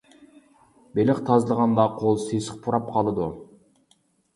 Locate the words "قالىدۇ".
2.99-3.33